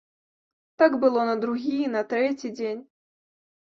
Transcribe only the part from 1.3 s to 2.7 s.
другі і на трэці